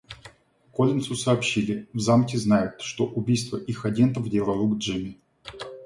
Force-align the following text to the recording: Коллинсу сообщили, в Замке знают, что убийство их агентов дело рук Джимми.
Коллинсу 0.73 1.13
сообщили, 1.15 1.87
в 1.93 1.99
Замке 1.99 2.39
знают, 2.39 2.81
что 2.81 3.05
убийство 3.05 3.57
их 3.57 3.85
агентов 3.85 4.27
дело 4.31 4.55
рук 4.55 4.79
Джимми. 4.79 5.19